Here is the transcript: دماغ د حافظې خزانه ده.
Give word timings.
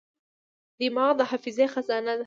دماغ 0.79 1.11
د 1.19 1.21
حافظې 1.29 1.65
خزانه 1.73 2.13
ده. 2.17 2.19